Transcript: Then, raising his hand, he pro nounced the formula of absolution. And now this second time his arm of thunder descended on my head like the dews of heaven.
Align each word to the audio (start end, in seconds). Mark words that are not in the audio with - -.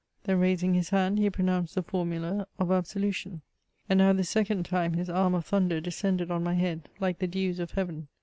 Then, 0.23 0.39
raising 0.39 0.73
his 0.73 0.89
hand, 0.89 1.19
he 1.19 1.29
pro 1.29 1.45
nounced 1.45 1.75
the 1.75 1.83
formula 1.83 2.47
of 2.57 2.71
absolution. 2.71 3.43
And 3.87 3.99
now 3.99 4.13
this 4.13 4.31
second 4.31 4.65
time 4.65 4.93
his 4.93 5.11
arm 5.11 5.35
of 5.35 5.45
thunder 5.45 5.79
descended 5.79 6.31
on 6.31 6.43
my 6.43 6.55
head 6.55 6.89
like 6.99 7.19
the 7.19 7.27
dews 7.27 7.59
of 7.59 7.69
heaven. 7.73 8.07